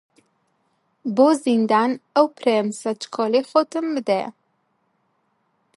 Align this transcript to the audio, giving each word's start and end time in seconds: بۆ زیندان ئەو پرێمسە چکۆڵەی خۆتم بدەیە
بۆ 1.15 1.27
زیندان 1.45 1.91
ئەو 2.15 2.27
پرێمسە 2.37 2.91
چکۆڵەی 3.01 3.47
خۆتم 3.49 3.85
بدەیە 3.95 4.29